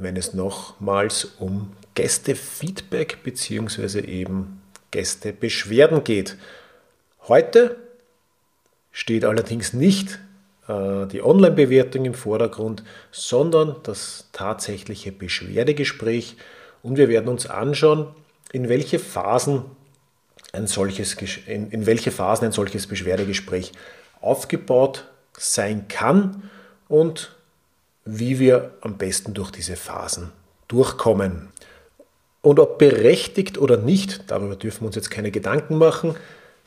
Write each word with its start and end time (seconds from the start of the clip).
wenn 0.00 0.16
es 0.16 0.34
nochmals 0.34 1.24
um 1.38 1.72
Gästefeedback 1.94 3.22
bzw. 3.22 4.00
eben 4.00 4.62
Gästebeschwerden 4.90 6.02
geht. 6.02 6.36
Heute 7.28 7.76
steht 8.90 9.24
allerdings 9.24 9.72
nicht 9.72 10.18
äh, 10.68 11.06
die 11.06 11.22
Online-Bewertung 11.22 12.04
im 12.06 12.14
Vordergrund, 12.14 12.82
sondern 13.12 13.76
das 13.82 14.28
tatsächliche 14.32 15.12
Beschwerdegespräch 15.12 16.36
und 16.82 16.96
wir 16.96 17.08
werden 17.08 17.28
uns 17.28 17.46
anschauen, 17.46 18.08
in 18.52 18.68
welche 18.68 18.98
Phasen 18.98 19.64
ein 20.52 20.66
solches, 20.66 21.16
in, 21.46 21.70
in 21.70 21.86
welche 21.86 22.10
Phasen 22.10 22.46
ein 22.46 22.52
solches 22.52 22.86
Beschwerdegespräch 22.86 23.72
aufgebaut 24.20 25.06
sein 25.36 25.86
kann 25.88 26.50
und 26.88 27.36
wie 28.18 28.38
wir 28.38 28.72
am 28.80 28.98
besten 28.98 29.34
durch 29.34 29.50
diese 29.50 29.76
Phasen 29.76 30.32
durchkommen. 30.68 31.48
Und 32.42 32.58
ob 32.58 32.78
berechtigt 32.78 33.58
oder 33.58 33.76
nicht, 33.76 34.30
darüber 34.30 34.56
dürfen 34.56 34.82
wir 34.82 34.86
uns 34.86 34.96
jetzt 34.96 35.10
keine 35.10 35.30
Gedanken 35.30 35.76
machen. 35.76 36.16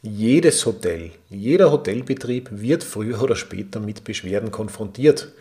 Jedes 0.02 0.66
Hotel, 0.66 1.12
jeder 1.30 1.72
Hotelbetrieb 1.72 2.50
wird 2.52 2.84
früher 2.84 3.22
oder 3.22 3.36
später 3.36 3.80
mit 3.80 4.04
Beschwerden 4.04 4.52
konfrontiert. 4.52 5.32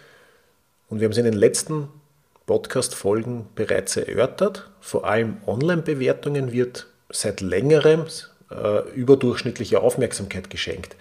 Und 0.89 1.01
wir 1.01 1.07
haben 1.07 1.13
es 1.13 1.19
in 1.19 1.25
den 1.25 1.35
letzten 1.35 1.89
Podcast-Folgen 2.47 3.47
bereits 3.55 3.97
erörtert. 3.97 4.71
Vor 4.81 5.07
allem 5.07 5.37
Online-Bewertungen 5.47 6.53
wird 6.53 6.87
seit 7.11 7.41
längerem 7.41 8.07
äh, 8.51 8.89
überdurchschnittliche 8.95 9.81
Aufmerksamkeit 9.81 10.49
geschenkt. 10.51 10.97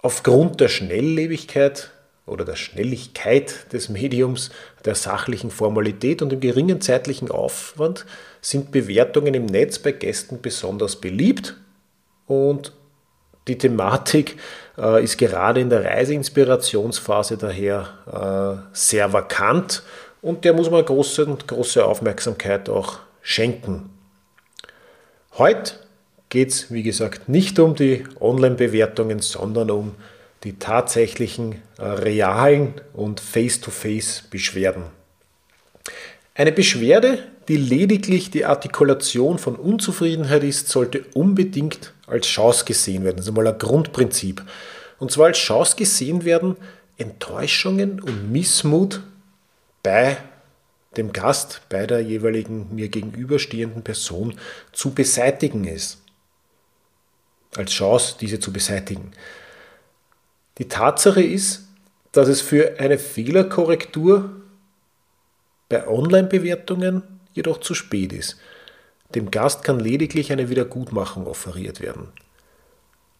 Aufgrund 0.00 0.60
der 0.60 0.68
Schnelllebigkeit 0.68 1.90
oder 2.28 2.44
der 2.44 2.56
Schnelligkeit 2.56 3.72
des 3.72 3.88
Mediums, 3.88 4.50
der 4.84 4.94
sachlichen 4.94 5.50
Formalität 5.50 6.22
und 6.22 6.30
dem 6.30 6.40
geringen 6.40 6.80
zeitlichen 6.80 7.30
Aufwand 7.30 8.06
sind 8.40 8.70
Bewertungen 8.70 9.34
im 9.34 9.46
Netz 9.46 9.78
bei 9.78 9.92
Gästen 9.92 10.40
besonders 10.40 10.96
beliebt 10.96 11.56
und 12.26 12.72
die 13.48 13.58
Thematik 13.58 14.36
äh, 14.76 15.02
ist 15.02 15.16
gerade 15.16 15.60
in 15.60 15.70
der 15.70 15.84
Reiseinspirationsphase 15.84 17.38
daher 17.38 18.62
äh, 18.72 18.76
sehr 18.76 19.12
vakant 19.12 19.82
und 20.20 20.44
der 20.44 20.52
muss 20.52 20.70
man 20.70 20.84
große, 20.84 21.38
große 21.46 21.84
Aufmerksamkeit 21.84 22.68
auch 22.68 22.98
schenken. 23.22 23.90
Heute 25.38 25.74
geht 26.28 26.50
es, 26.50 26.72
wie 26.72 26.82
gesagt, 26.82 27.28
nicht 27.28 27.58
um 27.58 27.74
die 27.74 28.04
Online-Bewertungen, 28.20 29.20
sondern 29.20 29.70
um 29.70 29.94
die 29.94 30.17
tatsächlichen 30.58 31.62
äh, 31.78 31.84
realen 31.84 32.80
und 32.92 33.20
Face-to-Face-Beschwerden. 33.20 34.84
Eine 36.34 36.52
Beschwerde, 36.52 37.24
die 37.48 37.56
lediglich 37.56 38.30
die 38.30 38.44
Artikulation 38.44 39.38
von 39.38 39.56
Unzufriedenheit 39.56 40.44
ist, 40.44 40.68
sollte 40.68 41.04
unbedingt 41.14 41.92
als 42.06 42.26
Chance 42.26 42.64
gesehen 42.64 43.02
werden. 43.02 43.16
Das 43.16 43.26
ist 43.26 43.30
einmal 43.30 43.48
ein 43.48 43.58
Grundprinzip. 43.58 44.44
Und 44.98 45.10
zwar 45.10 45.26
als 45.26 45.38
Chance 45.38 45.76
gesehen 45.76 46.24
werden, 46.24 46.56
Enttäuschungen 46.96 48.00
und 48.00 48.30
Missmut 48.30 49.02
bei 49.82 50.18
dem 50.96 51.12
Gast, 51.12 51.62
bei 51.68 51.86
der 51.86 52.00
jeweiligen 52.00 52.74
mir 52.74 52.88
gegenüberstehenden 52.88 53.82
Person 53.82 54.34
zu 54.72 54.94
beseitigen 54.94 55.64
ist. 55.64 55.98
Als 57.56 57.72
Chance, 57.72 58.16
diese 58.20 58.40
zu 58.40 58.52
beseitigen. 58.52 59.12
Die 60.58 60.68
Tatsache 60.68 61.22
ist, 61.22 61.68
dass 62.12 62.28
es 62.28 62.40
für 62.40 62.78
eine 62.78 62.98
Fehlerkorrektur 62.98 64.30
bei 65.68 65.86
Online-Bewertungen 65.86 67.02
jedoch 67.32 67.60
zu 67.60 67.74
spät 67.74 68.12
ist. 68.12 68.38
Dem 69.14 69.30
Gast 69.30 69.62
kann 69.62 69.78
lediglich 69.78 70.32
eine 70.32 70.50
Wiedergutmachung 70.50 71.26
offeriert 71.26 71.80
werden. 71.80 72.08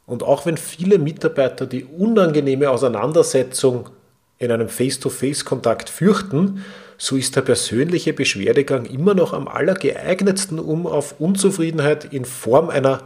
Und 0.07 0.23
auch 0.23 0.47
wenn 0.47 0.57
viele 0.57 0.99
Mitarbeiter 0.99 1.67
die 1.67 1.85
unangenehme 1.85 2.71
Auseinandersetzung 2.71 3.91
in 4.39 4.51
einem 4.51 4.69
Face-to-Face-Kontakt 4.69 5.91
fürchten, 5.91 6.65
so 6.97 7.17
ist 7.17 7.37
der 7.37 7.43
persönliche 7.43 8.13
Beschwerdegang 8.13 8.87
immer 8.87 9.15
noch 9.15 9.33
am 9.33 9.47
allergeeignetsten, 9.47 10.59
um 10.59 10.87
auf 10.87 11.21
Unzufriedenheit 11.21 12.13
in 12.13 12.25
Form 12.25 12.71
einer 12.71 13.03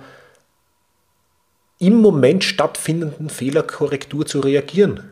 im 1.82 2.00
Moment 2.00 2.44
stattfindenden 2.44 3.28
Fehlerkorrektur 3.28 4.25
zu 4.25 4.38
reagieren. 4.38 5.10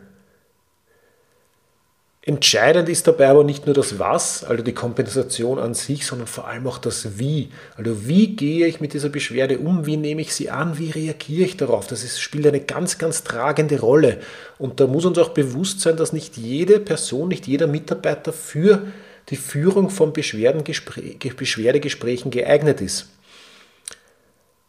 Entscheidend 2.23 2.87
ist 2.87 3.07
dabei 3.07 3.29
aber 3.29 3.43
nicht 3.43 3.65
nur 3.65 3.75
das 3.75 3.99
Was, 3.99 4.45
also 4.45 4.63
die 4.63 4.73
Kompensation 4.73 5.59
an 5.59 5.73
sich, 5.73 6.05
sondern 6.05 6.27
vor 6.27 6.47
allem 6.47 6.65
auch 6.67 6.77
das 6.77 7.19
Wie. 7.19 7.49
Also 7.75 8.07
wie 8.07 8.35
gehe 8.35 8.67
ich 8.67 8.79
mit 8.79 8.93
dieser 8.93 9.09
Beschwerde 9.09 9.57
um, 9.57 9.85
wie 9.85 9.97
nehme 9.97 10.21
ich 10.21 10.33
sie 10.33 10.49
an, 10.49 10.77
wie 10.77 10.91
reagiere 10.91 11.45
ich 11.45 11.57
darauf. 11.57 11.87
Das 11.87 12.03
ist, 12.03 12.21
spielt 12.21 12.47
eine 12.47 12.61
ganz, 12.61 12.99
ganz 12.99 13.23
tragende 13.23 13.79
Rolle. 13.79 14.19
Und 14.57 14.79
da 14.79 14.87
muss 14.87 15.03
uns 15.03 15.17
auch 15.17 15.29
bewusst 15.29 15.81
sein, 15.81 15.97
dass 15.97 16.13
nicht 16.13 16.37
jede 16.37 16.79
Person, 16.79 17.29
nicht 17.29 17.47
jeder 17.47 17.67
Mitarbeiter 17.67 18.31
für 18.31 18.83
die 19.29 19.35
Führung 19.35 19.89
von 19.89 20.13
Beschwerdegesprächen 20.13 22.31
geeignet 22.31 22.81
ist. 22.81 23.09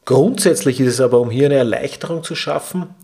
Grundsätzlich 0.04 0.80
ist 0.80 0.94
es 0.94 1.00
aber, 1.00 1.20
um 1.20 1.30
hier 1.30 1.46
eine 1.46 1.56
Erleichterung 1.56 2.24
zu 2.24 2.34
schaffen, 2.34 2.94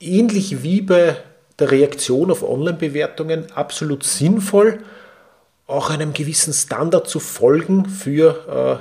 ähnlich 0.00 0.62
wie 0.62 0.82
bei 0.82 1.16
der 1.58 1.70
Reaktion 1.70 2.30
auf 2.30 2.42
Online-Bewertungen 2.42 3.50
absolut 3.52 4.04
sinnvoll, 4.04 4.80
auch 5.66 5.90
einem 5.90 6.12
gewissen 6.12 6.52
Standard 6.52 7.08
zu 7.08 7.18
folgen 7.18 7.86
für 7.86 8.80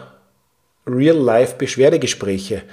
äh, 0.85 0.89
Real-Life-Beschwerdegespräche. 0.89 2.63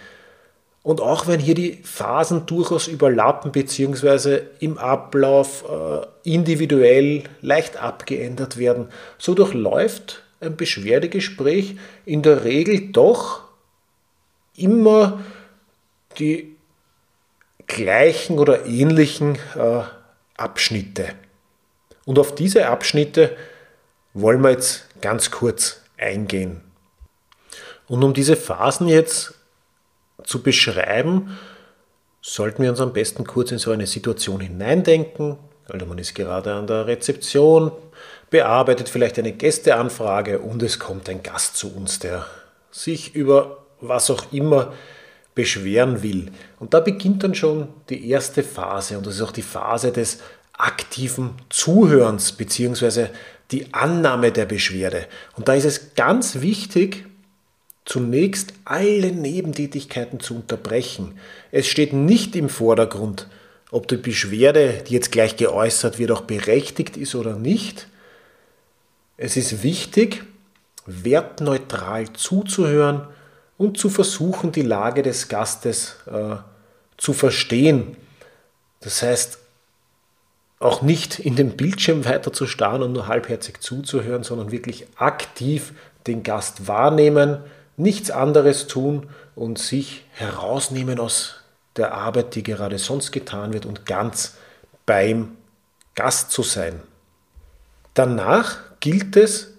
Und 0.83 1.01
auch 1.01 1.29
wenn 1.29 1.39
hier 1.39 1.55
die 1.55 1.79
Phasen 1.85 2.47
durchaus 2.47 2.89
überlappen 2.89 3.53
bzw. 3.53 4.41
im 4.59 4.79
Ablauf 4.79 5.65
äh, 5.69 6.29
individuell 6.29 7.23
leicht 7.41 7.77
abgeändert 7.77 8.59
werden, 8.59 8.89
so 9.17 9.35
durchläuft 9.35 10.25
ein 10.41 10.57
Beschwerdegespräch 10.57 11.77
in 12.05 12.23
der 12.23 12.43
Regel 12.43 12.91
doch 12.91 13.52
immer 14.57 15.21
die 16.19 16.57
gleichen 17.67 18.39
oder 18.39 18.67
ähnlichen 18.67 19.37
äh, 19.57 19.83
Abschnitte. 20.37 21.15
Und 22.05 22.19
auf 22.19 22.35
diese 22.35 22.67
Abschnitte 22.69 23.37
wollen 24.15 24.43
wir 24.43 24.51
jetzt 24.51 24.87
ganz 25.01 25.31
kurz 25.31 25.81
eingehen. 25.97 26.61
Und 27.89 28.03
um 28.03 28.15
diese 28.15 28.37
Phasen 28.37 28.89
jetzt 28.89 29.35
zu 30.25 30.43
beschreiben, 30.43 31.39
sollten 32.21 32.63
wir 32.63 32.71
uns 32.71 32.81
am 32.81 32.93
besten 32.93 33.25
kurz 33.25 33.53
in 33.53 33.59
so 33.59 33.71
eine 33.71 33.87
Situation 33.87 34.41
hineindenken. 34.41 35.39
Also 35.69 35.87
man 35.87 35.99
ist 35.99 36.15
gerade 36.15 36.55
an 36.55 36.67
der 36.67 36.87
Rezeption, 36.87 37.73
bearbeitet 38.31 38.89
vielleicht 38.89 39.19
eine 39.19 39.33
Gästeanfrage 39.33 40.39
und 40.39 40.63
es 40.63 40.79
kommt 40.79 41.09
ein 41.09 41.23
Gast 41.23 41.57
zu 41.57 41.75
uns, 41.75 41.99
der 41.99 42.27
sich 42.71 43.15
über 43.15 43.62
was 43.83 44.11
auch 44.11 44.33
immer 44.33 44.73
beschweren 45.35 46.03
will. 46.03 46.31
Und 46.59 46.75
da 46.75 46.81
beginnt 46.81 47.23
dann 47.25 47.35
schon 47.35 47.69
die 47.89 48.09
erste 48.09 48.43
Phase 48.43 48.97
und 48.97 49.07
das 49.07 49.17
ist 49.17 49.23
auch 49.23 49.33
die 49.33 49.43
Phase 49.43 49.93
des 49.93 50.19
aktiven 50.53 51.31
Zuhörens 51.49 52.33
bzw. 52.33 53.07
die 53.51 53.73
Annahme 53.73 54.33
der 54.33 54.47
Beschwerde. 54.47 55.07
Und 55.37 55.49
da 55.49 55.55
ist 55.55 55.65
es 55.65 55.95
ganz 55.95 56.41
wichtig, 56.41 57.07
zunächst 57.85 58.53
alle 58.65 59.11
Nebentätigkeiten 59.11 60.21
zu 60.21 60.37
unterbrechen. 60.37 61.19
Es 61.51 61.67
steht 61.67 61.93
nicht 61.93 62.37
im 62.37 62.49
Vordergrund, 62.49 63.29
ob 63.71 63.89
die 63.89 63.97
Beschwerde, 63.97 64.85
die 64.87 64.95
jetzt 64.95 65.11
gleich 65.11 65.37
geäußert 65.37 65.99
wird, 65.99 66.13
auch 66.13 66.21
berechtigt 66.21 66.97
ist 66.97 67.15
oder 67.15 67.37
nicht. 67.37 67.89
Es 69.17 69.37
ist 69.37 69.63
wichtig, 69.63 70.23
wertneutral 70.87 72.13
zuzuhören 72.13 73.09
und 73.63 73.79
zu 73.79 73.91
versuchen, 73.91 74.51
die 74.51 74.63
Lage 74.63 75.03
des 75.03 75.29
Gastes 75.29 75.97
äh, 76.07 76.35
zu 76.97 77.13
verstehen. 77.13 77.97
Das 78.81 79.03
heißt, 79.03 79.39
auch 80.59 80.83
nicht 80.83 81.21
in 81.21 81.37
den 81.37 81.57
Bildschirm 81.57 82.05
weiter 82.05 82.33
zu 82.33 82.49
starren 82.49 82.83
und 82.83 82.93
nur 82.93 83.07
halbherzig 83.07 83.61
zuzuhören, 83.61 84.25
sondern 84.25 84.51
wirklich 84.51 84.87
aktiv 84.97 85.75
den 86.09 86.25
Gast 86.25 86.67
wahrnehmen, 86.67 87.39
nichts 87.77 88.11
anderes 88.11 88.67
tun 88.67 89.09
und 89.37 89.61
sich 89.61 90.07
herausnehmen 90.11 90.99
aus 90.99 91.37
der 91.77 91.95
Arbeit, 91.95 92.35
die 92.35 92.43
gerade 92.43 92.79
sonst 92.79 93.13
getan 93.13 93.53
wird 93.53 93.65
und 93.65 93.87
ganz 93.87 94.35
beim 94.87 95.37
Gast 95.95 96.33
zu 96.33 96.43
sein. 96.43 96.83
Danach 97.95 98.59
gilt 98.81 99.17
es, 99.17 99.53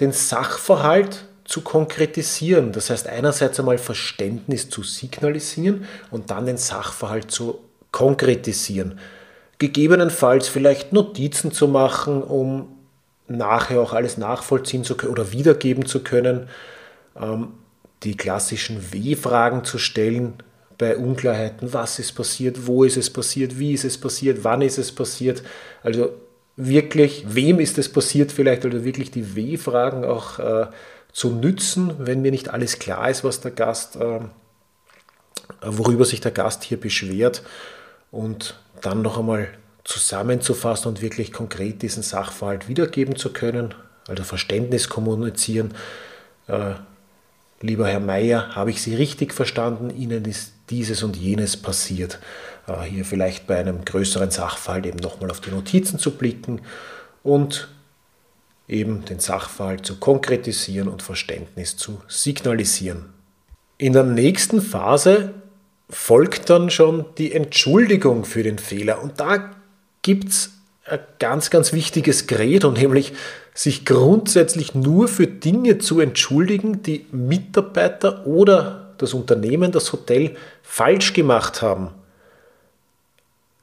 den 0.00 0.12
Sachverhalt 0.12 1.26
zu 1.44 1.62
konkretisieren. 1.62 2.72
Das 2.72 2.90
heißt, 2.90 3.06
einerseits 3.08 3.58
einmal 3.58 3.78
Verständnis 3.78 4.68
zu 4.68 4.82
signalisieren 4.82 5.86
und 6.10 6.30
dann 6.30 6.46
den 6.46 6.56
Sachverhalt 6.56 7.30
zu 7.30 7.58
konkretisieren. 7.90 8.98
Gegebenenfalls 9.58 10.48
vielleicht 10.48 10.92
Notizen 10.92 11.52
zu 11.52 11.68
machen, 11.68 12.22
um 12.22 12.68
nachher 13.28 13.80
auch 13.80 13.92
alles 13.92 14.18
nachvollziehen 14.18 14.84
zu 14.84 14.96
können 14.96 15.12
oder 15.12 15.32
wiedergeben 15.32 15.86
zu 15.86 16.02
können. 16.02 16.48
Ähm, 17.16 17.48
die 18.02 18.16
klassischen 18.16 18.92
W-Fragen 18.92 19.64
zu 19.64 19.78
stellen 19.78 20.34
bei 20.78 20.96
Unklarheiten. 20.96 21.72
Was 21.72 21.98
ist 21.98 22.12
passiert? 22.12 22.66
Wo 22.66 22.84
ist 22.84 22.96
es 22.96 23.10
passiert? 23.10 23.58
Wie 23.58 23.72
ist 23.72 23.84
es 23.84 23.98
passiert? 23.98 24.42
Wann 24.42 24.62
ist 24.62 24.78
es 24.78 24.90
passiert? 24.90 25.42
Also 25.82 26.10
wirklich, 26.56 27.24
wem 27.28 27.60
ist 27.60 27.78
es 27.78 27.88
passiert 27.88 28.32
vielleicht? 28.32 28.64
Oder 28.64 28.84
wirklich 28.84 29.10
die 29.10 29.36
W-Fragen 29.36 30.04
auch 30.04 30.38
äh, 30.38 30.66
zu 31.12 31.30
nützen, 31.30 31.94
wenn 31.98 32.22
mir 32.22 32.30
nicht 32.30 32.48
alles 32.48 32.78
klar 32.78 33.08
ist, 33.10 33.22
was 33.24 33.40
der 33.40 33.50
Gast, 33.50 33.96
äh, 33.96 34.20
worüber 35.62 36.04
sich 36.04 36.20
der 36.20 36.32
Gast 36.32 36.64
hier 36.64 36.80
beschwert. 36.80 37.42
Und 38.10 38.58
dann 38.80 39.02
noch 39.02 39.18
einmal 39.18 39.48
zusammenzufassen 39.84 40.88
und 40.88 41.02
wirklich 41.02 41.32
konkret 41.32 41.82
diesen 41.82 42.02
Sachverhalt 42.02 42.68
wiedergeben 42.68 43.16
zu 43.16 43.32
können, 43.32 43.74
also 44.08 44.24
Verständnis 44.24 44.88
kommunizieren. 44.88 45.74
Äh, 46.46 46.74
lieber 47.60 47.88
Herr 47.88 48.00
Meier, 48.00 48.54
habe 48.54 48.70
ich 48.70 48.82
Sie 48.82 48.94
richtig 48.94 49.34
verstanden? 49.34 49.90
Ihnen 49.90 50.24
ist 50.24 50.52
dieses 50.70 51.02
und 51.02 51.16
jenes 51.16 51.56
passiert. 51.56 52.18
Äh, 52.66 52.82
hier 52.82 53.04
vielleicht 53.04 53.46
bei 53.46 53.58
einem 53.58 53.84
größeren 53.84 54.30
Sachverhalt 54.30 54.86
eben 54.86 54.98
nochmal 54.98 55.30
auf 55.30 55.40
die 55.40 55.50
Notizen 55.50 55.98
zu 55.98 56.12
blicken 56.12 56.60
und 57.22 57.68
eben 58.72 59.04
den 59.04 59.20
Sachverhalt 59.20 59.86
zu 59.86 59.98
konkretisieren 59.98 60.88
und 60.88 61.02
Verständnis 61.02 61.76
zu 61.76 62.00
signalisieren. 62.08 63.12
In 63.78 63.92
der 63.92 64.04
nächsten 64.04 64.60
Phase 64.60 65.34
folgt 65.90 66.50
dann 66.50 66.70
schon 66.70 67.04
die 67.18 67.32
Entschuldigung 67.32 68.24
für 68.24 68.42
den 68.42 68.58
Fehler. 68.58 69.02
Und 69.02 69.20
da 69.20 69.50
gibt 70.00 70.28
es 70.30 70.52
ein 70.86 71.00
ganz, 71.18 71.50
ganz 71.50 71.72
wichtiges 71.72 72.26
Credo, 72.26 72.70
nämlich 72.70 73.12
sich 73.54 73.84
grundsätzlich 73.84 74.74
nur 74.74 75.08
für 75.08 75.26
Dinge 75.26 75.78
zu 75.78 76.00
entschuldigen, 76.00 76.82
die 76.82 77.06
Mitarbeiter 77.12 78.26
oder 78.26 78.94
das 78.98 79.14
Unternehmen, 79.14 79.72
das 79.72 79.92
Hotel 79.92 80.36
falsch 80.62 81.12
gemacht 81.12 81.60
haben. 81.60 81.90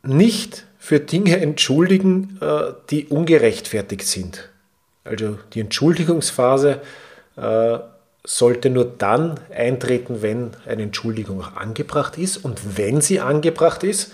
Nicht 0.03 0.65
für 0.77 0.99
Dinge 0.99 1.39
entschuldigen, 1.39 2.37
äh, 2.41 2.73
die 2.89 3.07
ungerechtfertigt 3.07 4.05
sind. 4.05 4.49
Also 5.03 5.39
die 5.53 5.61
Entschuldigungsphase 5.61 6.81
äh, 7.35 7.79
sollte 8.23 8.69
nur 8.69 8.85
dann 8.85 9.39
eintreten, 9.53 10.21
wenn 10.21 10.51
eine 10.65 10.83
Entschuldigung 10.83 11.41
auch 11.41 11.55
angebracht 11.55 12.17
ist. 12.17 12.37
Und 12.37 12.77
wenn 12.77 13.01
sie 13.01 13.19
angebracht 13.19 13.83
ist, 13.83 14.11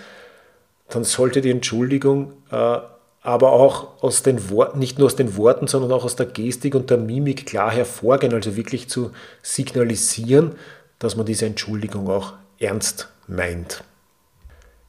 dann 0.90 1.04
sollte 1.04 1.42
die 1.42 1.52
Entschuldigung 1.52 2.34
äh, 2.52 2.80
aber 3.26 3.54
auch 3.54 4.04
aus 4.04 4.22
den 4.22 4.52
Worten, 4.52 4.78
nicht 4.78 5.00
nur 5.00 5.08
aus 5.08 5.16
den 5.16 5.36
Worten, 5.36 5.66
sondern 5.66 5.92
auch 5.92 6.06
aus 6.06 6.16
der 6.16 6.28
Gestik 6.28 6.76
und 6.76 6.92
der 6.92 7.00
Mimik 7.00 7.48
klar 7.48 7.72
hervorgehen, 7.72 8.36
also 8.36 8.56
wirklich 8.56 8.88
zu 8.88 9.12
signalisieren, 9.42 10.54
dass 11.00 11.16
man 11.16 11.26
diese 11.26 11.48
Entschuldigung 11.48 12.08
auch 12.08 12.34
ernst 12.60 13.10
meint. 13.28 13.84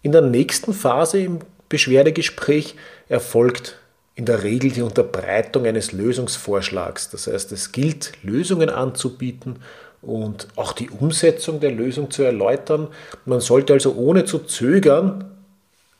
In 0.02 0.12
der 0.12 0.20
nächsten 0.20 0.74
Phase 0.74 1.20
im 1.20 1.38
Beschwerdegespräch 1.70 2.76
erfolgt 3.08 3.78
in 4.16 4.24
der 4.24 4.42
Regel 4.42 4.72
die 4.72 4.82
Unterbreitung 4.82 5.66
eines 5.66 5.92
Lösungsvorschlags. 5.92 7.10
Das 7.10 7.26
heißt, 7.26 7.52
es 7.52 7.70
gilt, 7.70 8.12
Lösungen 8.22 8.70
anzubieten 8.70 9.56
und 10.00 10.48
auch 10.56 10.72
die 10.72 10.88
Umsetzung 10.90 11.60
der 11.60 11.70
Lösung 11.70 12.10
zu 12.10 12.22
erläutern. 12.22 12.88
Man 13.26 13.40
sollte 13.40 13.74
also 13.74 13.94
ohne 13.94 14.24
zu 14.24 14.38
zögern 14.40 15.30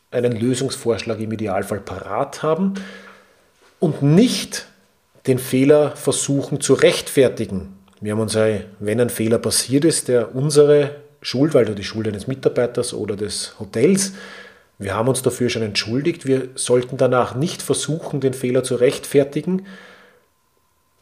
einen 0.09 0.31
Lösungsvorschlag 0.31 1.19
im 1.19 1.31
Idealfall 1.31 1.79
parat 1.79 2.41
haben 2.41 2.73
und 3.79 4.01
nicht 4.01 4.65
den 5.27 5.37
Fehler 5.37 5.95
versuchen 5.95 6.59
zu 6.59 6.73
rechtfertigen. 6.73 7.77
Wir 8.01 8.13
haben 8.13 8.21
uns, 8.21 8.35
wenn 8.35 8.99
ein 8.99 9.09
Fehler 9.09 9.37
passiert 9.37 9.85
ist, 9.85 10.07
der 10.07 10.33
unsere 10.35 10.95
Schuld, 11.21 11.53
weil 11.53 11.65
die 11.65 11.83
Schuld 11.83 12.07
eines 12.07 12.25
Mitarbeiters 12.25 12.93
oder 12.93 13.15
des 13.15 13.59
Hotels 13.59 14.13
wir 14.79 14.95
haben 14.95 15.07
uns 15.07 15.21
dafür 15.21 15.49
schon 15.49 15.63
entschuldigt. 15.63 16.25
Wir 16.27 16.49
sollten 16.55 16.97
danach 16.97 17.35
nicht 17.35 17.61
versuchen, 17.61 18.19
den 18.19 18.33
Fehler 18.33 18.63
zu 18.63 18.75
rechtfertigen, 18.75 19.65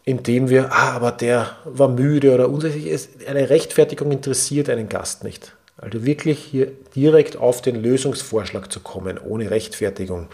indem 0.05 0.49
wir, 0.49 0.71
ah, 0.71 0.93
aber 0.93 1.11
der 1.11 1.57
war 1.65 1.89
müde 1.89 2.33
oder 2.33 2.49
unsicher. 2.49 2.97
Eine 3.27 3.49
Rechtfertigung 3.49 4.11
interessiert 4.11 4.69
einen 4.69 4.87
Gast 4.87 5.23
nicht. 5.23 5.53
Also 5.77 6.05
wirklich 6.05 6.39
hier 6.39 6.71
direkt 6.95 7.35
auf 7.35 7.61
den 7.61 7.75
Lösungsvorschlag 7.75 8.71
zu 8.71 8.79
kommen, 8.79 9.17
ohne 9.17 9.51
Rechtfertigung. 9.51 10.27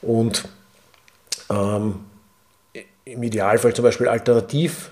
Und 0.00 0.48
ähm, 1.50 2.00
im 3.04 3.22
Idealfall 3.22 3.74
zum 3.74 3.82
Beispiel 3.84 4.08
Alternativ, 4.08 4.90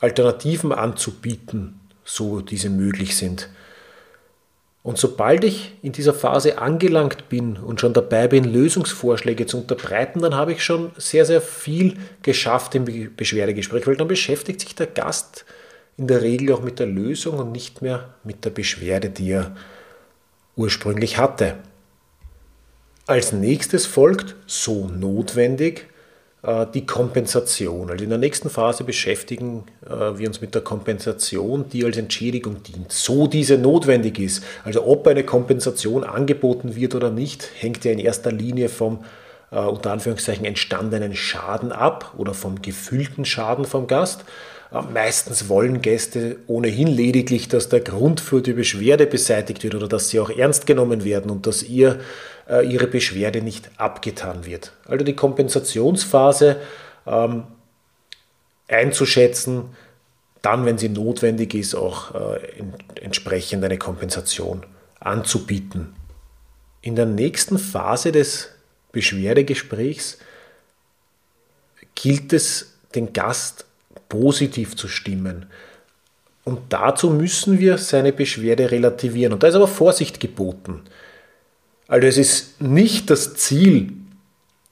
Alternativen 0.00 0.72
anzubieten, 0.72 1.80
so 2.04 2.40
diese 2.40 2.68
möglich 2.68 3.16
sind. 3.16 3.48
Und 4.86 4.98
sobald 4.98 5.42
ich 5.42 5.72
in 5.82 5.90
dieser 5.90 6.14
Phase 6.14 6.58
angelangt 6.58 7.28
bin 7.28 7.56
und 7.56 7.80
schon 7.80 7.92
dabei 7.92 8.28
bin, 8.28 8.44
Lösungsvorschläge 8.44 9.44
zu 9.44 9.58
unterbreiten, 9.58 10.20
dann 10.20 10.36
habe 10.36 10.52
ich 10.52 10.62
schon 10.62 10.92
sehr, 10.96 11.24
sehr 11.24 11.40
viel 11.40 11.96
geschafft 12.22 12.76
im 12.76 12.84
Beschwerdegespräch, 13.16 13.84
weil 13.88 13.96
dann 13.96 14.06
beschäftigt 14.06 14.60
sich 14.60 14.76
der 14.76 14.86
Gast 14.86 15.44
in 15.96 16.06
der 16.06 16.22
Regel 16.22 16.52
auch 16.52 16.62
mit 16.62 16.78
der 16.78 16.86
Lösung 16.86 17.40
und 17.40 17.50
nicht 17.50 17.82
mehr 17.82 18.14
mit 18.22 18.44
der 18.44 18.50
Beschwerde, 18.50 19.10
die 19.10 19.30
er 19.30 19.56
ursprünglich 20.54 21.18
hatte. 21.18 21.56
Als 23.08 23.32
nächstes 23.32 23.86
folgt, 23.86 24.36
so 24.46 24.86
notwendig, 24.86 25.88
die 26.72 26.86
Kompensation. 26.86 27.90
Also 27.90 28.04
in 28.04 28.10
der 28.10 28.18
nächsten 28.18 28.50
Phase 28.50 28.84
beschäftigen 28.84 29.64
äh, 29.84 30.18
wir 30.18 30.28
uns 30.28 30.40
mit 30.40 30.54
der 30.54 30.62
Kompensation, 30.62 31.68
die 31.72 31.84
als 31.84 31.96
Entschädigung 31.96 32.62
dient, 32.62 32.92
so 32.92 33.26
diese 33.26 33.58
notwendig 33.58 34.20
ist. 34.20 34.44
Also 34.64 34.86
ob 34.86 35.08
eine 35.08 35.24
Kompensation 35.24 36.04
angeboten 36.04 36.76
wird 36.76 36.94
oder 36.94 37.10
nicht, 37.10 37.48
hängt 37.58 37.84
ja 37.84 37.90
in 37.90 37.98
erster 37.98 38.30
Linie 38.30 38.68
vom 38.68 39.04
äh, 39.50 39.58
unter 39.58 39.90
Anführungszeichen 39.90 40.44
entstandenen 40.44 41.16
Schaden 41.16 41.72
ab 41.72 42.14
oder 42.16 42.32
vom 42.32 42.62
gefühlten 42.62 43.24
Schaden 43.24 43.64
vom 43.64 43.86
Gast. 43.86 44.24
Meistens 44.92 45.48
wollen 45.48 45.80
Gäste 45.80 46.38
ohnehin 46.48 46.88
lediglich, 46.88 47.48
dass 47.48 47.68
der 47.68 47.80
Grund 47.80 48.20
für 48.20 48.42
die 48.42 48.52
Beschwerde 48.52 49.06
beseitigt 49.06 49.62
wird 49.62 49.76
oder 49.76 49.86
dass 49.86 50.08
sie 50.08 50.18
auch 50.18 50.28
ernst 50.28 50.66
genommen 50.66 51.04
werden 51.04 51.30
und 51.30 51.46
dass 51.46 51.62
ihr 51.62 51.90
äh, 51.92 51.98
ihre 52.48 52.86
Beschwerde 52.86 53.42
nicht 53.42 53.70
abgetan 53.76 54.44
wird. 54.44 54.72
Also 54.86 55.04
die 55.04 55.16
Kompensationsphase 55.16 56.56
ähm, 57.06 57.44
einzuschätzen, 58.68 59.76
dann, 60.42 60.64
wenn 60.64 60.78
sie 60.78 60.88
notwendig 60.88 61.54
ist, 61.54 61.74
auch 61.74 62.14
äh, 62.14 62.58
in, 62.58 62.72
entsprechend 63.00 63.64
eine 63.64 63.78
Kompensation 63.78 64.64
anzubieten. 65.00 65.94
In 66.82 66.94
der 66.94 67.06
nächsten 67.06 67.58
Phase 67.58 68.12
des 68.12 68.50
Beschwerdegesprächs 68.92 70.18
gilt 71.94 72.32
es, 72.32 72.74
den 72.94 73.12
Gast 73.12 73.66
positiv 74.08 74.76
zu 74.76 74.88
stimmen. 74.88 75.46
Und 76.44 76.60
dazu 76.68 77.10
müssen 77.10 77.58
wir 77.58 77.76
seine 77.76 78.12
Beschwerde 78.12 78.70
relativieren. 78.70 79.32
Und 79.32 79.42
da 79.42 79.48
ist 79.48 79.56
aber 79.56 79.66
Vorsicht 79.66 80.20
geboten. 80.20 80.82
Also 81.88 82.06
es 82.06 82.18
ist 82.18 82.60
nicht 82.60 83.10
das 83.10 83.34
Ziel, 83.34 83.92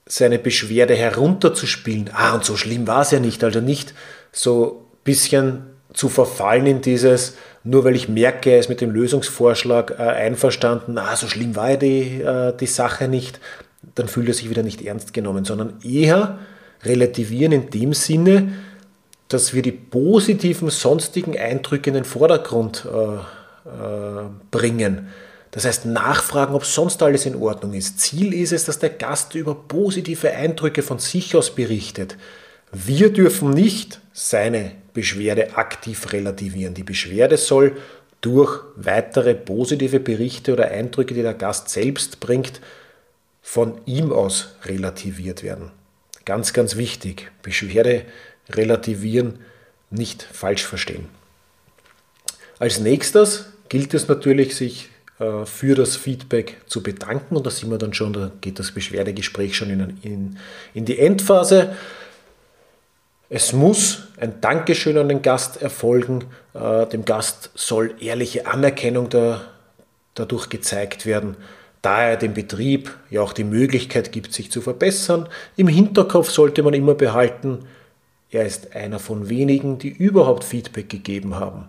seine 0.07 0.39
Beschwerde 0.39 0.95
herunterzuspielen. 0.95 2.11
Ah, 2.13 2.35
und 2.35 2.45
so 2.45 2.57
schlimm 2.57 2.87
war 2.87 3.03
es 3.03 3.11
ja 3.11 3.21
nicht. 3.21 3.43
Also 3.43 3.61
nicht 3.61 3.95
so 4.33 4.83
ein 4.83 5.05
bisschen 5.05 5.63
zu 5.93 6.09
verfallen 6.09 6.67
in 6.67 6.81
dieses, 6.83 7.37
nur 7.63 7.85
weil 7.85 7.95
ich 7.95 8.09
merke, 8.09 8.51
er 8.51 8.59
ist 8.59 8.69
mit 8.69 8.81
dem 8.81 8.91
Lösungsvorschlag 8.91 9.93
äh, 9.93 10.03
einverstanden, 10.03 10.99
ah, 10.99 11.17
so 11.17 11.29
schlimm 11.29 11.57
war 11.57 11.71
ja 11.71 11.77
die, 11.77 12.21
äh, 12.21 12.55
die 12.57 12.67
Sache 12.67 13.09
nicht, 13.09 13.41
dann 13.95 14.09
fühlt 14.09 14.29
er 14.29 14.35
sich 14.35 14.51
wieder 14.51 14.63
nicht 14.63 14.83
ernst 14.83 15.15
genommen, 15.15 15.45
sondern 15.45 15.79
eher 15.83 16.39
relativieren 16.83 17.53
in 17.53 17.71
dem 17.71 17.95
Sinne, 17.95 18.53
dass 19.29 19.55
wir 19.55 19.63
die 19.63 19.73
positiven 19.73 20.69
sonstigen 20.69 21.39
Eindrücke 21.39 21.91
in 21.91 21.95
den 21.95 22.05
Vordergrund 22.05 22.87
äh, 22.87 23.15
äh 23.69 24.25
bringen. 24.51 25.09
Das 25.55 25.65
heißt, 25.65 25.87
nachfragen, 25.87 26.57
ob 26.57 26.65
sonst 26.65 27.01
alles 27.01 27.27
in 27.27 27.37
Ordnung 27.37 27.75
ist. 27.75 28.01
Ziel 28.01 28.35
ist 28.35 28.51
es, 28.51 28.65
dass 28.65 28.81
der 28.81 28.91
Gast 28.91 29.37
über 29.37 29.55
positive 29.55 30.33
Eindrücke 30.33 30.83
von 30.83 30.99
sich 30.99 31.37
aus 31.37 31.55
berichtet. 31.55 32.17
Wir 32.73 33.13
dürfen 33.13 33.51
nicht 33.51 34.01
seine 34.13 34.73
Beschwerde 34.95 35.57
aktiv 35.57 36.13
relativieren. 36.13 36.75
Die 36.75 36.83
Beschwerde 36.83 37.37
soll 37.37 37.77
durch 38.21 38.63
weitere 38.75 39.37
positive 39.37 40.01
Berichte 40.01 40.55
oder 40.55 40.73
Eindrücke, 40.73 41.15
die 41.15 41.23
der 41.23 41.35
Gast 41.35 41.69
selbst 41.69 42.19
bringt, 42.19 42.61
von 43.41 43.81
ihm 43.87 44.11
aus 44.13 44.57
relativiert 44.65 45.45
werden. 45.45 45.71
Ganz, 46.25 46.53
ganz 46.53 46.75
wichtig. 46.75 47.31
Beschwerde 47.43 48.07
relativieren, 48.51 49.39
nicht 49.91 50.25
falsch 50.25 50.67
verstehen. 50.67 51.07
Als 52.59 52.81
nächstes 52.81 53.51
gilt 53.69 53.95
es 53.95 54.09
natürlich, 54.09 54.57
sich 54.57 54.89
für 55.19 55.75
das 55.77 55.97
Feedback 55.97 56.61
zu 56.67 56.83
bedanken. 56.83 57.37
Und 57.37 57.47
da 57.47 57.51
sind 57.51 57.71
wir 57.71 57.79
dann 57.79 57.95
schon, 57.95 58.13
da 58.13 58.33
geht 58.41 58.59
das 58.59 58.73
Beschwerdegespräch 58.73 59.57
schon 59.57 59.71
in, 59.71 59.99
in, 60.03 60.39
in 60.75 60.85
die 60.85 60.99
Endphase. 60.99 61.77
Es 63.29 63.53
muss 63.53 64.09
ein 64.19 64.41
Dankeschön 64.41 64.99
an 64.99 65.09
den 65.09 65.23
Gast 65.23 65.63
erfolgen. 65.63 66.25
Äh, 66.53 66.87
dem 66.87 67.05
Gast 67.05 67.51
soll 67.55 67.95
ehrliche 68.01 68.47
Anerkennung 68.47 69.09
da, 69.09 69.43
dadurch 70.15 70.49
gezeigt 70.49 71.07
werden, 71.07 71.37
da 71.81 72.03
er 72.03 72.17
dem 72.17 72.35
Betrieb 72.35 72.97
ja 73.11 73.23
auch 73.23 73.33
die 73.33 73.45
Möglichkeit 73.45 74.11
gibt, 74.11 74.33
sich 74.33 74.51
zu 74.51 74.61
verbessern. 74.61 75.29
Im 75.57 75.69
Hinterkopf 75.69 76.31
sollte 76.31 76.63
man 76.63 76.75
immer 76.75 76.95
behalten, 76.95 77.61
er 78.31 78.47
ist 78.47 78.75
einer 78.75 78.99
von 78.99 79.29
wenigen, 79.29 79.79
die 79.79 79.91
überhaupt 79.91 80.43
Feedback 80.43 80.89
gegeben 80.89 81.37
haben 81.37 81.69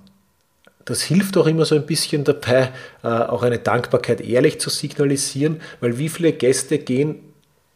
das 0.85 1.01
hilft 1.01 1.35
auch 1.37 1.47
immer 1.47 1.65
so 1.65 1.75
ein 1.75 1.85
bisschen 1.85 2.23
dabei, 2.23 2.71
äh, 3.03 3.07
auch 3.07 3.43
eine 3.43 3.59
Dankbarkeit 3.59 4.21
ehrlich 4.21 4.59
zu 4.59 4.69
signalisieren, 4.69 5.61
weil 5.79 5.97
wie 5.97 6.09
viele 6.09 6.31
Gäste 6.31 6.77
gehen 6.77 7.19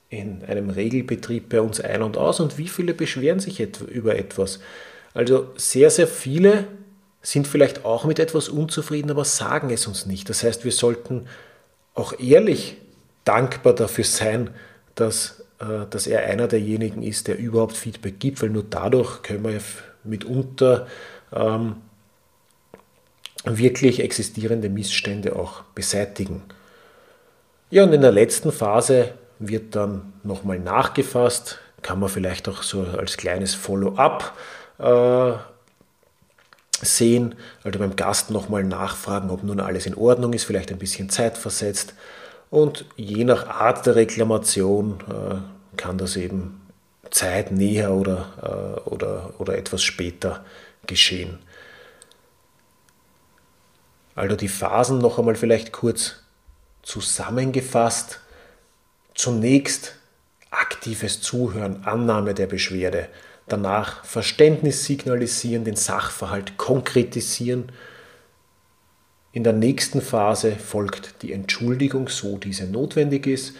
in 0.09 0.43
einem 0.45 0.69
Regelbetrieb 0.69 1.49
bei 1.49 1.61
uns 1.61 1.79
ein 1.81 2.01
und 2.01 2.17
aus 2.17 2.39
und 2.39 2.57
wie 2.57 2.67
viele 2.67 2.93
beschweren 2.93 3.39
sich 3.39 3.59
über 3.59 4.15
etwas. 4.15 4.59
Also 5.13 5.51
sehr, 5.55 5.89
sehr 5.89 6.07
viele 6.07 6.67
sind 7.21 7.47
vielleicht 7.47 7.83
auch 7.83 8.05
mit 8.05 8.19
etwas 8.19 8.47
unzufrieden, 8.49 9.11
aber 9.11 9.25
sagen 9.25 9.69
es 9.71 9.87
uns 9.87 10.05
nicht. 10.05 10.29
Das 10.29 10.43
heißt, 10.43 10.63
wir 10.63 10.71
sollten 10.71 11.25
auch 11.93 12.13
ehrlich 12.19 12.77
dankbar 13.25 13.73
dafür 13.73 14.05
sein, 14.05 14.51
dass, 14.95 15.43
äh, 15.59 15.85
dass 15.89 16.07
er 16.07 16.25
einer 16.25 16.47
derjenigen 16.47 17.03
ist, 17.03 17.27
der 17.27 17.37
überhaupt 17.37 17.75
Feedback 17.75 18.19
gibt, 18.19 18.41
weil 18.41 18.49
nur 18.49 18.63
dadurch 18.67 19.21
können 19.21 19.43
wir 19.43 19.59
mitunter 20.03 20.87
ähm, 21.33 21.75
wirklich 23.45 24.01
existierende 24.01 24.69
Missstände 24.69 25.35
auch 25.35 25.61
beseitigen. 25.75 26.43
Ja, 27.69 27.83
und 27.83 27.93
in 27.93 28.01
der 28.01 28.11
letzten 28.11 28.51
Phase 28.51 29.13
wird 29.39 29.75
dann 29.75 30.13
nochmal 30.23 30.59
nachgefasst, 30.59 31.59
kann 31.81 31.99
man 31.99 32.09
vielleicht 32.09 32.49
auch 32.49 32.63
so 32.63 32.83
als 32.83 33.15
kleines 33.15 33.55
Follow-up 33.55 34.33
äh, 34.79 35.33
sehen, 36.81 37.35
also 37.63 37.79
beim 37.79 37.95
Gast 37.95 38.31
nochmal 38.31 38.63
nachfragen, 38.63 39.29
ob 39.29 39.43
nun 39.43 39.59
alles 39.59 39.85
in 39.85 39.95
Ordnung 39.95 40.33
ist, 40.33 40.45
vielleicht 40.45 40.71
ein 40.71 40.79
bisschen 40.79 41.09
Zeit 41.09 41.37
versetzt. 41.37 41.93
Und 42.49 42.85
je 42.95 43.23
nach 43.23 43.47
Art 43.47 43.85
der 43.85 43.95
Reklamation 43.95 44.99
äh, 45.09 45.77
kann 45.77 45.97
das 45.97 46.15
eben 46.15 46.61
Zeit 47.11 47.51
näher 47.51 47.93
oder, 47.93 48.77
äh, 48.85 48.89
oder, 48.89 49.33
oder 49.37 49.57
etwas 49.57 49.83
später 49.83 50.43
geschehen. 50.87 51.39
Also 54.19 54.35
die 54.35 54.49
Phasen 54.49 54.97
noch 54.97 55.17
einmal 55.17 55.35
vielleicht 55.35 55.71
kurz 55.71 56.15
zusammengefasst. 56.81 58.19
Zunächst 59.15 59.95
aktives 60.51 61.21
Zuhören, 61.21 61.85
Annahme 61.85 62.33
der 62.33 62.47
Beschwerde. 62.47 63.07
Danach 63.47 64.03
Verständnis 64.03 64.83
signalisieren, 64.83 65.63
den 65.63 65.77
Sachverhalt 65.77 66.57
konkretisieren. 66.57 67.71
In 69.31 69.45
der 69.45 69.53
nächsten 69.53 70.01
Phase 70.01 70.51
folgt 70.51 71.21
die 71.21 71.31
Entschuldigung, 71.31 72.09
so 72.09 72.37
diese 72.37 72.65
notwendig 72.65 73.25
ist. 73.25 73.53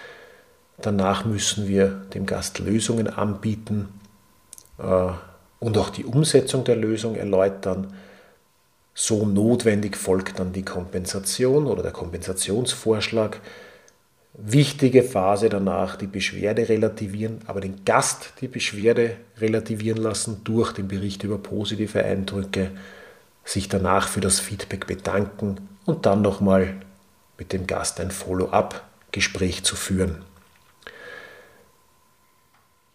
Danach 0.77 1.23
müssen 1.23 1.69
wir 1.69 1.87
dem 2.13 2.25
Gast 2.25 2.59
Lösungen 2.59 3.07
anbieten 3.07 3.87
äh, 4.77 5.07
und 5.59 5.77
auch 5.77 5.89
die 5.89 6.03
Umsetzung 6.03 6.65
der 6.65 6.75
Lösung 6.75 7.15
erläutern 7.15 7.93
so 8.99 9.25
notwendig 9.25 9.95
folgt 9.95 10.39
dann 10.39 10.51
die 10.51 10.65
Kompensation 10.65 11.67
oder 11.67 11.83
der 11.83 11.93
Kompensationsvorschlag. 11.93 13.39
Wichtige 14.33 15.03
Phase 15.03 15.47
danach, 15.47 15.95
die 15.95 16.05
Beschwerde 16.05 16.67
relativieren, 16.67 17.39
aber 17.47 17.61
den 17.61 17.85
Gast 17.85 18.33
die 18.41 18.49
Beschwerde 18.49 19.15
relativieren 19.39 20.03
lassen 20.03 20.41
durch 20.43 20.73
den 20.73 20.89
Bericht 20.89 21.23
über 21.23 21.37
positive 21.37 22.03
Eindrücke, 22.03 22.71
sich 23.45 23.69
danach 23.69 24.09
für 24.09 24.19
das 24.19 24.41
Feedback 24.41 24.85
bedanken 24.85 25.55
und 25.85 26.05
dann 26.05 26.21
nochmal 26.21 26.75
mit 27.37 27.53
dem 27.53 27.67
Gast 27.67 28.01
ein 28.01 28.11
Follow-up-Gespräch 28.11 29.63
zu 29.63 29.77
führen. 29.77 30.23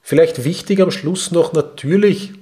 Vielleicht 0.02 0.44
wichtig 0.44 0.82
am 0.82 0.90
Schluss 0.90 1.30
noch 1.30 1.54
natürlich 1.54 2.34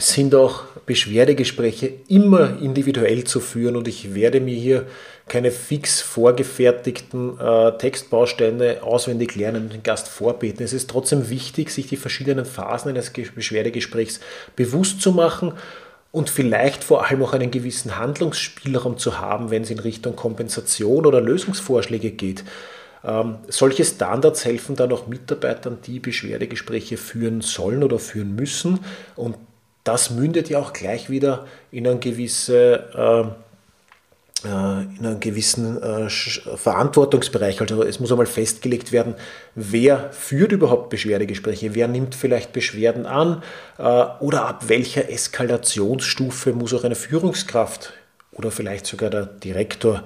sind 0.00 0.34
auch 0.34 0.64
Beschwerdegespräche 0.86 1.92
immer 2.08 2.58
individuell 2.60 3.24
zu 3.24 3.40
führen 3.40 3.76
und 3.76 3.88
ich 3.88 4.14
werde 4.14 4.40
mir 4.40 4.54
hier 4.54 4.86
keine 5.28 5.50
fix 5.52 6.00
vorgefertigten 6.00 7.38
äh, 7.38 7.78
Textbausteine 7.78 8.82
auswendig 8.82 9.36
lernen 9.36 9.64
und 9.64 9.72
den 9.72 9.82
Gast 9.82 10.08
vorbeten. 10.08 10.64
Es 10.64 10.72
ist 10.72 10.90
trotzdem 10.90 11.30
wichtig, 11.30 11.70
sich 11.70 11.86
die 11.86 11.96
verschiedenen 11.96 12.44
Phasen 12.44 12.90
eines 12.90 13.10
Beschwerdegesprächs 13.10 14.20
bewusst 14.56 15.00
zu 15.00 15.12
machen 15.12 15.52
und 16.12 16.30
vielleicht 16.30 16.82
vor 16.82 17.06
allem 17.06 17.22
auch 17.22 17.32
einen 17.32 17.50
gewissen 17.52 17.96
Handlungsspielraum 17.96 18.98
zu 18.98 19.20
haben, 19.20 19.50
wenn 19.50 19.62
es 19.62 19.70
in 19.70 19.78
Richtung 19.78 20.16
Kompensation 20.16 21.06
oder 21.06 21.20
Lösungsvorschläge 21.20 22.10
geht. 22.10 22.44
Ähm, 23.04 23.36
solche 23.48 23.84
Standards 23.84 24.44
helfen 24.44 24.76
dann 24.76 24.92
auch 24.92 25.06
Mitarbeitern, 25.06 25.78
die 25.86 26.00
Beschwerdegespräche 26.00 26.96
führen 26.96 27.40
sollen 27.40 27.82
oder 27.82 27.98
führen 27.98 28.34
müssen. 28.34 28.80
Und 29.16 29.36
das 29.84 30.10
mündet 30.10 30.48
ja 30.48 30.58
auch 30.58 30.72
gleich 30.72 31.10
wieder 31.10 31.46
in 31.70 31.86
einen, 31.86 32.00
gewisse, 32.00 33.34
äh, 34.44 34.48
äh 34.48 34.82
in 34.98 35.06
einen 35.06 35.20
gewissen 35.20 35.82
äh, 35.82 36.08
Verantwortungsbereich. 36.08 37.60
Also 37.60 37.82
es 37.82 38.00
muss 38.00 38.10
einmal 38.10 38.26
festgelegt 38.26 38.92
werden, 38.92 39.14
wer 39.54 40.12
führt 40.12 40.52
überhaupt 40.52 40.90
Beschwerdegespräche, 40.90 41.74
wer 41.74 41.88
nimmt 41.88 42.14
vielleicht 42.14 42.52
Beschwerden 42.52 43.06
an 43.06 43.42
äh, 43.78 43.82
oder 43.82 44.46
ab 44.46 44.68
welcher 44.68 45.10
Eskalationsstufe 45.10 46.52
muss 46.52 46.74
auch 46.74 46.84
eine 46.84 46.94
Führungskraft 46.94 47.94
oder 48.32 48.50
vielleicht 48.50 48.86
sogar 48.86 49.10
der 49.10 49.26
Direktor 49.26 50.04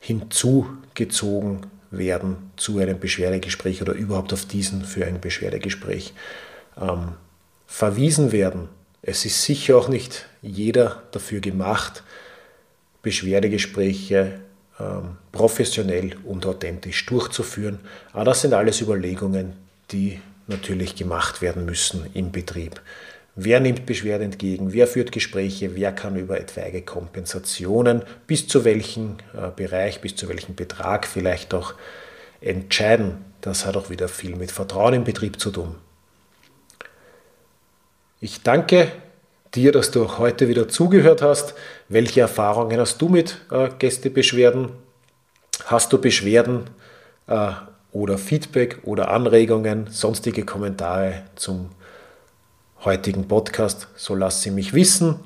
hinzugezogen 0.00 1.66
werden 1.90 2.50
zu 2.56 2.78
einem 2.78 2.98
Beschwerdegespräch 2.98 3.80
oder 3.82 3.92
überhaupt 3.92 4.32
auf 4.32 4.44
diesen 4.44 4.84
für 4.84 5.06
ein 5.06 5.20
Beschwerdegespräch 5.20 6.12
ähm, 6.80 7.12
verwiesen 7.66 8.32
werden. 8.32 8.68
Es 9.06 9.26
ist 9.26 9.42
sicher 9.42 9.76
auch 9.76 9.88
nicht 9.88 10.26
jeder 10.40 11.02
dafür 11.12 11.40
gemacht, 11.40 12.02
Beschwerdegespräche 13.02 14.40
ähm, 14.80 15.18
professionell 15.30 16.16
und 16.24 16.46
authentisch 16.46 17.04
durchzuführen. 17.04 17.80
Aber 18.14 18.24
das 18.24 18.40
sind 18.40 18.54
alles 18.54 18.80
Überlegungen, 18.80 19.52
die 19.90 20.20
natürlich 20.46 20.96
gemacht 20.96 21.42
werden 21.42 21.66
müssen 21.66 22.06
im 22.14 22.32
Betrieb. 22.32 22.80
Wer 23.36 23.60
nimmt 23.60 23.84
Beschwerde 23.84 24.24
entgegen? 24.24 24.72
Wer 24.72 24.86
führt 24.86 25.12
Gespräche? 25.12 25.76
Wer 25.76 25.92
kann 25.92 26.16
über 26.16 26.40
etwaige 26.40 26.80
Kompensationen 26.80 28.02
bis 28.26 28.48
zu 28.48 28.64
welchem 28.64 29.16
äh, 29.34 29.50
Bereich, 29.54 30.00
bis 30.00 30.16
zu 30.16 30.30
welchem 30.30 30.54
Betrag 30.54 31.06
vielleicht 31.06 31.52
auch 31.52 31.74
entscheiden? 32.40 33.16
Das 33.42 33.66
hat 33.66 33.76
auch 33.76 33.90
wieder 33.90 34.08
viel 34.08 34.36
mit 34.36 34.50
Vertrauen 34.50 34.94
im 34.94 35.04
Betrieb 35.04 35.38
zu 35.38 35.50
tun. 35.50 35.74
Ich 38.24 38.42
danke 38.42 38.90
dir, 39.54 39.70
dass 39.70 39.90
du 39.90 40.02
auch 40.02 40.18
heute 40.18 40.48
wieder 40.48 40.66
zugehört 40.66 41.20
hast. 41.20 41.52
Welche 41.90 42.22
Erfahrungen 42.22 42.80
hast 42.80 43.02
du 43.02 43.10
mit 43.10 43.36
äh, 43.50 43.68
Gästebeschwerden? 43.78 44.70
Hast 45.66 45.92
du 45.92 46.00
Beschwerden 46.00 46.70
äh, 47.26 47.50
oder 47.92 48.16
Feedback 48.16 48.78
oder 48.84 49.10
Anregungen, 49.10 49.88
sonstige 49.90 50.46
Kommentare 50.46 51.24
zum 51.34 51.68
heutigen 52.82 53.28
Podcast? 53.28 53.88
So 53.94 54.14
lass 54.14 54.40
sie 54.40 54.52
mich 54.52 54.72
wissen. 54.72 55.16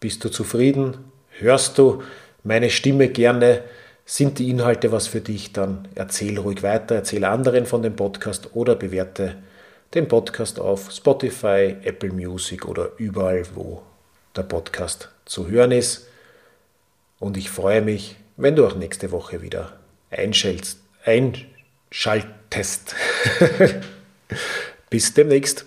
Bist 0.00 0.24
du 0.24 0.30
zufrieden? 0.30 1.12
Hörst 1.38 1.76
du 1.76 2.02
meine 2.42 2.70
Stimme 2.70 3.08
gerne? 3.08 3.64
Sind 4.06 4.38
die 4.38 4.48
Inhalte 4.48 4.92
was 4.92 5.08
für 5.08 5.20
dich? 5.20 5.52
Dann 5.52 5.86
erzähl 5.94 6.38
ruhig 6.38 6.62
weiter, 6.62 6.94
erzähl 6.94 7.26
anderen 7.26 7.66
von 7.66 7.82
dem 7.82 7.96
Podcast 7.96 8.54
oder 8.54 8.76
bewerte 8.76 9.36
den 9.94 10.08
Podcast 10.08 10.60
auf 10.60 10.90
Spotify, 10.90 11.76
Apple 11.82 12.12
Music 12.12 12.66
oder 12.66 12.90
überall, 12.98 13.46
wo 13.54 13.82
der 14.36 14.42
Podcast 14.42 15.08
zu 15.24 15.48
hören 15.48 15.72
ist. 15.72 16.08
Und 17.18 17.36
ich 17.36 17.50
freue 17.50 17.82
mich, 17.82 18.16
wenn 18.36 18.54
du 18.54 18.66
auch 18.66 18.76
nächste 18.76 19.10
Woche 19.10 19.42
wieder 19.42 19.78
einschaltest. 20.10 20.78
einschaltest. 21.04 22.94
Bis 24.90 25.14
demnächst. 25.14 25.64